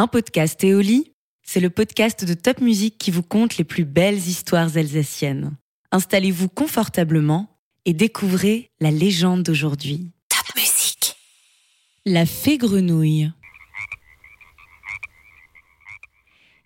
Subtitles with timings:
[0.00, 1.12] Un podcast Éoli,
[1.42, 5.58] c'est le podcast de Top Music qui vous conte les plus belles histoires alsaciennes.
[5.92, 10.10] Installez-vous confortablement et découvrez la légende d'aujourd'hui.
[10.30, 11.16] Top Music.
[12.06, 13.30] La fée grenouille.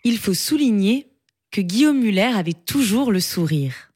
[0.04, 1.08] Il faut souligner
[1.50, 3.90] que Guillaume Muller avait toujours le sourire.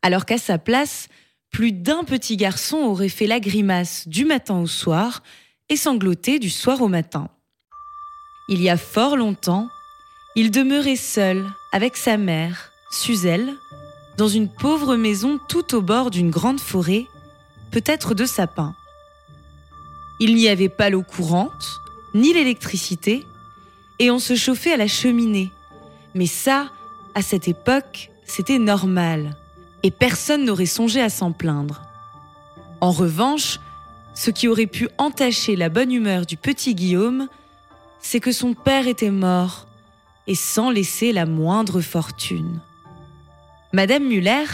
[0.00, 1.08] Alors qu'à sa place,
[1.50, 5.22] plus d'un petit garçon aurait fait la grimace du matin au soir
[5.68, 7.28] et sangloté du soir au matin.
[8.48, 9.68] Il y a fort longtemps,
[10.34, 13.54] il demeurait seul avec sa mère, Suzelle,
[14.16, 17.06] dans une pauvre maison tout au bord d'une grande forêt,
[17.70, 18.74] peut-être de sapins.
[20.18, 21.80] Il n'y avait pas l'eau courante,
[22.14, 23.26] ni l'électricité,
[23.98, 25.50] et on se chauffait à la cheminée.
[26.14, 26.70] Mais ça,
[27.14, 29.36] à cette époque, c'était normal
[29.82, 31.82] et personne n'aurait songé à s'en plaindre.
[32.80, 33.60] En revanche,
[34.14, 37.28] ce qui aurait pu entacher la bonne humeur du petit Guillaume,
[38.00, 39.66] c'est que son père était mort
[40.26, 42.60] et sans laisser la moindre fortune.
[43.72, 44.44] Madame Muller,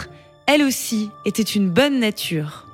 [0.45, 2.65] elle aussi, était une bonne nature.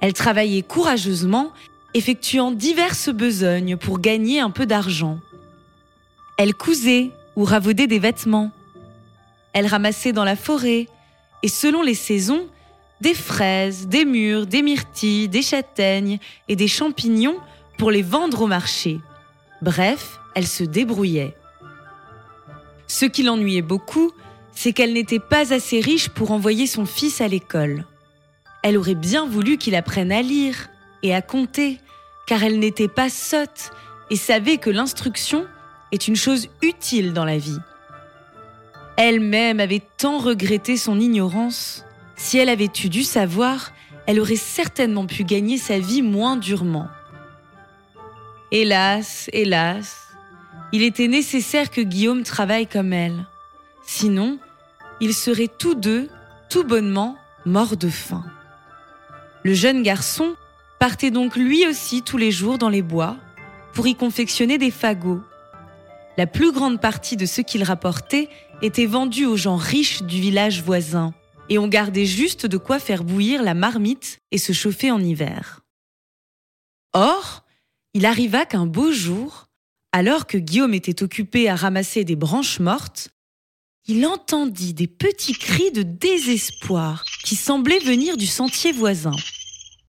[0.00, 1.52] Elle travaillait courageusement,
[1.94, 5.18] effectuant diverses besognes pour gagner un peu d'argent.
[6.36, 8.50] Elle cousait ou ravaudait des vêtements.
[9.52, 10.86] Elle ramassait dans la forêt
[11.42, 12.46] et selon les saisons,
[13.00, 17.36] des fraises, des mûres, des myrtilles, des châtaignes et des champignons
[17.78, 19.00] pour les vendre au marché.
[19.62, 21.34] Bref, elle se débrouillait.
[22.86, 24.12] Ce qui l'ennuyait beaucoup,
[24.52, 27.84] c'est qu'elle n'était pas assez riche pour envoyer son fils à l'école.
[28.62, 30.68] Elle aurait bien voulu qu'il apprenne à lire
[31.02, 31.78] et à compter,
[32.26, 33.70] car elle n'était pas sotte
[34.10, 35.46] et savait que l'instruction
[35.92, 37.58] est une chose utile dans la vie.
[38.96, 41.84] Elle-même avait tant regretté son ignorance.
[42.16, 43.72] Si elle avait eu du savoir,
[44.06, 46.88] elle aurait certainement pu gagner sa vie moins durement.
[48.52, 50.06] Hélas, hélas,
[50.72, 53.26] il était nécessaire que Guillaume travaille comme elle.
[53.84, 54.38] Sinon,
[55.00, 56.08] ils seraient tous deux,
[56.48, 58.24] tout bonnement, morts de faim.
[59.42, 60.36] Le jeune garçon
[60.78, 63.16] partait donc lui aussi tous les jours dans les bois
[63.74, 65.22] pour y confectionner des fagots.
[66.16, 68.28] La plus grande partie de ce qu'il rapportait
[68.62, 71.14] était vendu aux gens riches du village voisin,
[71.48, 75.60] et on gardait juste de quoi faire bouillir la marmite et se chauffer en hiver.
[76.92, 77.45] Or,
[77.96, 79.46] il arriva qu'un beau jour,
[79.90, 83.08] alors que Guillaume était occupé à ramasser des branches mortes,
[83.88, 89.16] il entendit des petits cris de désespoir qui semblaient venir du sentier voisin.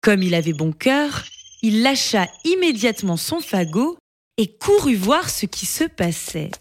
[0.02, 1.24] Comme il avait bon cœur,
[1.64, 3.98] il lâcha immédiatement son fagot
[4.38, 6.52] et courut voir ce qui se passait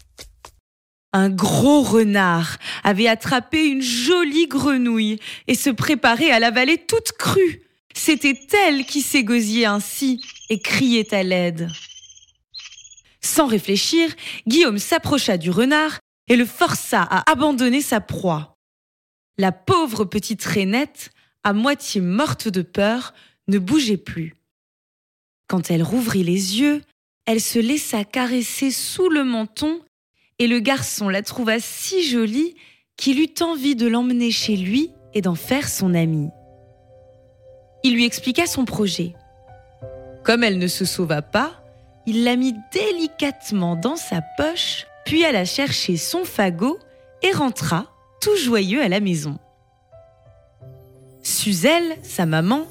[1.13, 5.17] un gros renard avait attrapé une jolie grenouille
[5.47, 7.61] et se préparait à l'avaler toute crue.
[7.93, 10.19] C'était elle qui s'égosillait ainsi
[10.49, 11.69] et criait à l'aide.
[13.21, 14.13] Sans réfléchir,
[14.47, 18.55] Guillaume s'approcha du renard et le força à abandonner sa proie.
[19.37, 21.11] La pauvre petite rainette,
[21.43, 23.13] à moitié morte de peur,
[23.47, 24.35] ne bougeait plus.
[25.47, 26.81] Quand elle rouvrit les yeux,
[27.25, 29.81] elle se laissa caresser sous le menton
[30.39, 32.55] et le garçon la trouva si jolie
[32.97, 36.29] qu'il eut envie de l'emmener chez lui et d'en faire son amie.
[37.83, 39.13] Il lui expliqua son projet.
[40.25, 41.51] Comme elle ne se sauva pas,
[42.07, 46.79] il la mit délicatement dans sa poche, puis alla chercher son fagot
[47.21, 47.85] et rentra,
[48.21, 49.37] tout joyeux, à la maison.
[51.21, 52.65] Suzelle, sa maman,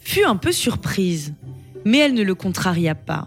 [0.00, 1.34] fut un peu surprise,
[1.84, 3.26] mais elle ne le contraria pas.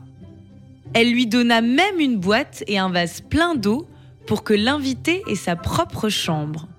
[0.94, 3.90] Elle lui donna même une boîte et un vase plein d'eau
[4.25, 6.69] pour que l'invité ait sa propre chambre.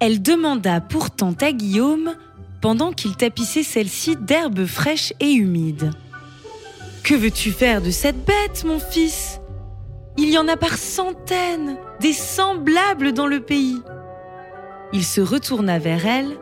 [0.00, 2.14] Elle demanda pourtant à Guillaume,
[2.62, 5.90] pendant qu'il tapissait celle-ci d'herbes fraîches et humides.
[7.06, 9.40] Que veux-tu faire de cette bête, mon fils?
[10.16, 13.80] Il y en a par centaines, des semblables dans le pays.
[14.92, 16.36] Il se retourna vers elle,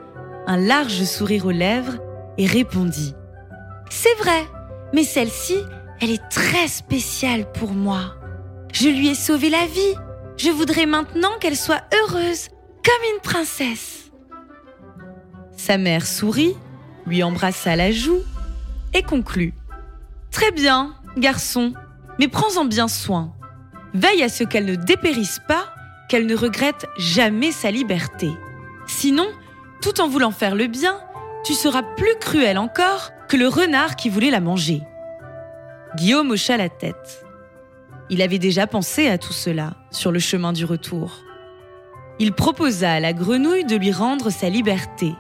[0.47, 1.99] un large sourire aux lèvres,
[2.39, 3.13] et répondit
[3.91, 4.43] C'est vrai,
[4.95, 5.59] mais celle-ci,
[6.01, 8.15] elle est très spéciale pour moi.
[8.73, 9.95] Je lui ai sauvé la vie.
[10.39, 12.49] Je voudrais maintenant qu'elle soit heureuse,
[12.83, 14.11] comme une princesse.
[15.59, 16.57] Sa mère sourit,
[17.05, 18.23] lui embrassa la joue
[18.95, 19.53] et conclut.
[20.35, 21.75] Très bien, garçon,
[22.19, 23.33] mais prends-en bien soin.
[23.95, 25.67] Veille à ce qu'elle ne dépérisse pas,
[26.09, 28.33] qu'elle ne regrette jamais sa liberté.
[28.89, 29.29] Sinon,
[29.81, 30.99] tout en voulant faire le bien,
[31.45, 34.83] tu seras plus cruel encore que le renard qui voulait la manger.
[35.95, 37.25] Guillaume hocha la tête.
[38.11, 41.21] Il avait déjà pensé à tout cela sur le chemin du retour.
[42.19, 45.15] Il proposa à la grenouille de lui rendre sa liberté.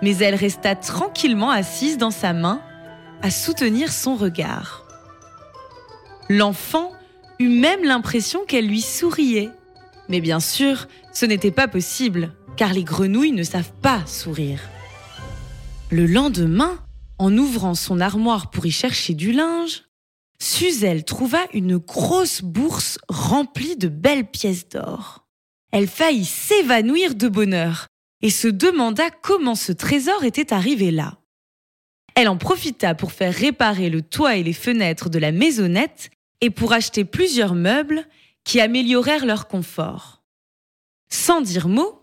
[0.00, 2.62] Mais elle resta tranquillement assise dans sa main,
[3.22, 4.86] à soutenir son regard.
[6.28, 6.92] L'enfant
[7.38, 9.50] eut même l'impression qu'elle lui souriait.
[10.08, 14.60] Mais bien sûr, ce n'était pas possible, car les grenouilles ne savent pas sourire.
[15.90, 16.78] Le lendemain,
[17.18, 19.84] en ouvrant son armoire pour y chercher du linge,
[20.40, 25.26] Suzel trouva une grosse bourse remplie de belles pièces d'or.
[25.72, 27.86] Elle faillit s'évanouir de bonheur
[28.22, 31.18] et se demanda comment ce trésor était arrivé là.
[32.14, 36.50] Elle en profita pour faire réparer le toit et les fenêtres de la maisonnette et
[36.50, 38.06] pour acheter plusieurs meubles
[38.44, 40.22] qui améliorèrent leur confort.
[41.08, 42.02] Sans dire mot,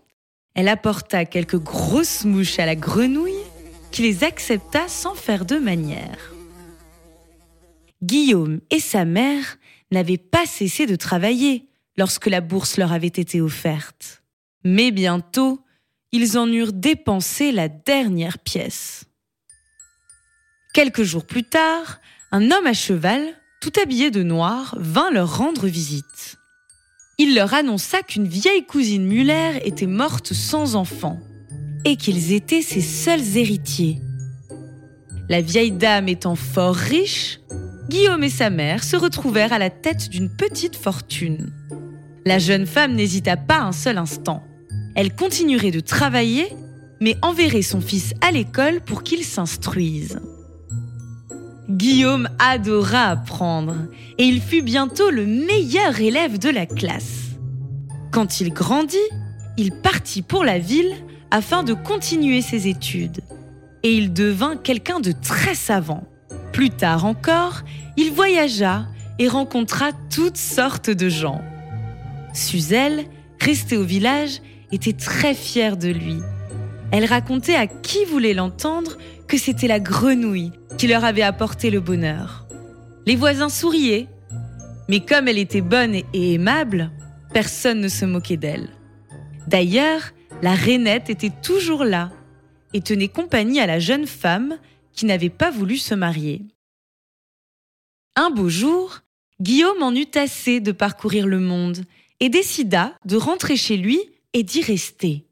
[0.54, 3.32] elle apporta quelques grosses mouches à la grenouille
[3.90, 6.32] qui les accepta sans faire de manière.
[8.02, 9.58] Guillaume et sa mère
[9.90, 14.22] n'avaient pas cessé de travailler lorsque la bourse leur avait été offerte.
[14.64, 15.60] Mais bientôt,
[16.10, 19.04] ils en eurent dépensé la dernière pièce.
[20.72, 23.20] Quelques jours plus tard, un homme à cheval,
[23.60, 26.38] tout habillé de noir, vint leur rendre visite.
[27.18, 31.20] Il leur annonça qu'une vieille cousine Muller était morte sans enfant
[31.84, 34.00] et qu'ils étaient ses seuls héritiers.
[35.28, 37.40] La vieille dame étant fort riche,
[37.90, 41.52] Guillaume et sa mère se retrouvèrent à la tête d'une petite fortune.
[42.24, 44.42] La jeune femme n'hésita pas un seul instant.
[44.94, 46.46] Elle continuerait de travailler,
[47.02, 50.18] mais enverrait son fils à l'école pour qu'il s'instruise.
[51.68, 53.76] Guillaume adora apprendre
[54.18, 57.36] et il fut bientôt le meilleur élève de la classe.
[58.10, 58.96] Quand il grandit,
[59.56, 60.92] il partit pour la ville
[61.30, 63.20] afin de continuer ses études.
[63.84, 66.04] Et il devint quelqu'un de très savant.
[66.52, 67.62] Plus tard encore,
[67.96, 68.86] il voyagea
[69.18, 71.40] et rencontra toutes sortes de gens.
[72.34, 73.04] Suzel,
[73.40, 74.40] restée au village,
[74.72, 76.16] était très fière de lui.
[76.90, 78.98] Elle racontait à qui voulait l'entendre
[79.38, 82.46] c'était la grenouille qui leur avait apporté le bonheur.
[83.06, 84.08] Les voisins souriaient,
[84.88, 86.90] mais comme elle était bonne et aimable,
[87.32, 88.68] personne ne se moquait d'elle.
[89.46, 90.12] D'ailleurs,
[90.42, 92.10] la rainette était toujours là
[92.72, 94.58] et tenait compagnie à la jeune femme
[94.92, 96.42] qui n'avait pas voulu se marier.
[98.16, 99.00] Un beau jour,
[99.40, 101.84] Guillaume en eut assez de parcourir le monde
[102.20, 103.98] et décida de rentrer chez lui
[104.32, 105.24] et d'y rester.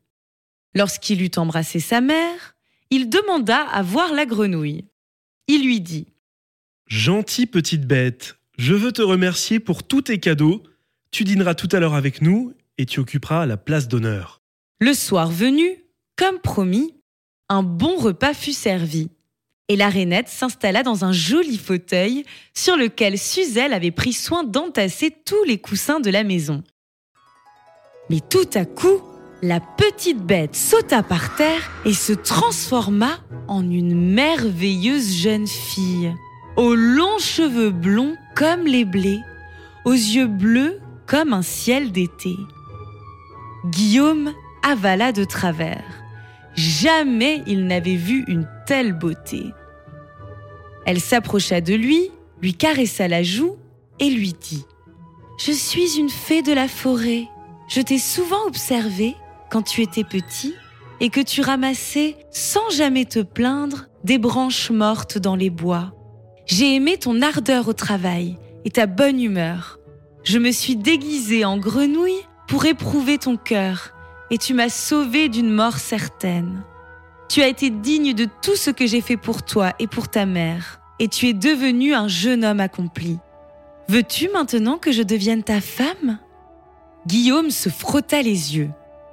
[0.74, 2.56] Lorsqu'il eut embrassé sa mère,
[2.90, 4.84] il demanda à voir la grenouille.
[5.46, 6.06] Il lui dit
[6.86, 10.62] Gentille petite bête, je veux te remercier pour tous tes cadeaux.
[11.12, 14.40] Tu dîneras tout à l'heure avec nous et tu occuperas la place d'honneur.
[14.80, 15.84] Le soir venu,
[16.16, 16.94] comme promis,
[17.48, 19.10] un bon repas fut servi.
[19.68, 25.10] Et la rainette s'installa dans un joli fauteuil sur lequel Suzel avait pris soin d'entasser
[25.24, 26.64] tous les coussins de la maison.
[28.08, 29.00] Mais tout à coup,
[29.42, 36.14] la petite bête sauta par terre et se transforma en une merveilleuse jeune fille,
[36.56, 39.20] aux longs cheveux blonds comme les blés,
[39.84, 42.34] aux yeux bleus comme un ciel d'été.
[43.66, 44.32] Guillaume
[44.62, 45.84] avala de travers.
[46.54, 49.44] Jamais il n'avait vu une telle beauté.
[50.84, 52.10] Elle s'approcha de lui,
[52.42, 53.56] lui caressa la joue
[54.00, 54.64] et lui dit⁇
[55.44, 57.28] Je suis une fée de la forêt.
[57.68, 59.14] Je t'ai souvent observé
[59.50, 60.54] quand tu étais petit
[61.00, 65.92] et que tu ramassais, sans jamais te plaindre, des branches mortes dans les bois.
[66.46, 69.78] J'ai aimé ton ardeur au travail et ta bonne humeur.
[70.24, 73.92] Je me suis déguisée en grenouille pour éprouver ton cœur
[74.30, 76.64] et tu m'as sauvé d'une mort certaine.
[77.28, 80.26] Tu as été digne de tout ce que j'ai fait pour toi et pour ta
[80.26, 83.18] mère, et tu es devenu un jeune homme accompli.
[83.88, 86.18] Veux-tu maintenant que je devienne ta femme?
[87.06, 88.70] Guillaume se frotta les yeux.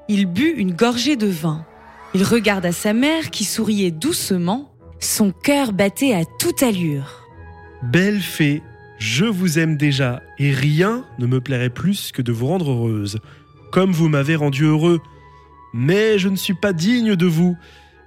[0.09, 1.65] Il but une gorgée de vin.
[2.13, 4.71] Il regarda sa mère qui souriait doucement.
[4.99, 7.27] Son cœur battait à toute allure.
[7.83, 8.63] Belle fée,
[8.97, 13.19] je vous aime déjà, et rien ne me plairait plus que de vous rendre heureuse
[13.71, 14.99] comme vous m'avez rendu heureux.
[15.73, 17.57] Mais je ne suis pas digne de vous,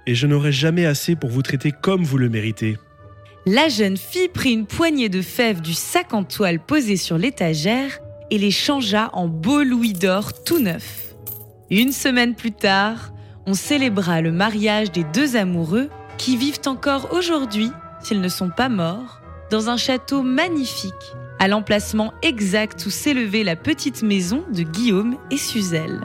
[0.07, 2.77] et je n'aurai jamais assez pour vous traiter comme vous le méritez.
[3.45, 7.99] La jeune fille prit une poignée de fèves du sac en toile posé sur l'étagère
[8.29, 11.10] et les changea en beaux louis d'or tout neufs.
[11.71, 13.13] Une semaine plus tard,
[13.47, 18.67] on célébra le mariage des deux amoureux qui vivent encore aujourd'hui, s'ils ne sont pas
[18.67, 20.91] morts, dans un château magnifique
[21.39, 26.01] à l'emplacement exact où s'élevait la petite maison de Guillaume et Suzel.